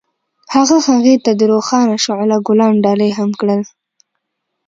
[0.53, 3.61] هغه هغې ته د روښانه شعله ګلان ډالۍ هم کړل.